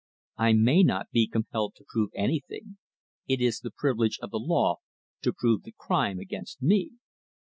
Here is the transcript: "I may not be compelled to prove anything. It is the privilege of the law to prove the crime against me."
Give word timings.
"I 0.37 0.53
may 0.53 0.81
not 0.81 1.11
be 1.11 1.27
compelled 1.27 1.75
to 1.75 1.85
prove 1.87 2.09
anything. 2.15 2.79
It 3.27 3.39
is 3.39 3.59
the 3.59 3.69
privilege 3.69 4.17
of 4.23 4.31
the 4.31 4.39
law 4.39 4.77
to 5.21 5.31
prove 5.31 5.61
the 5.61 5.75
crime 5.77 6.17
against 6.17 6.59
me." 6.59 6.93